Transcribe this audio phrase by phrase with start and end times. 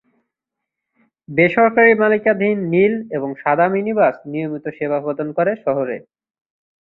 [1.29, 5.97] বেসরকারি মালিকানাধীন নীল এবং সাদা মিনি বাস নিয়মিত সেবা প্রদান করে শহরে।